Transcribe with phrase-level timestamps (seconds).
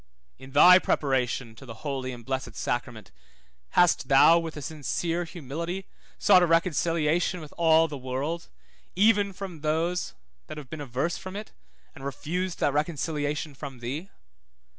[0.39, 3.11] In thy preparation to the holy and blessed sacrament,
[3.77, 5.85] hast thou with a sincere humility
[6.17, 8.49] sought a reconciliation with all the world,
[8.95, 10.15] even with those
[10.47, 11.51] that have been averse from it,
[11.93, 14.09] and refused that reconciliation from thee?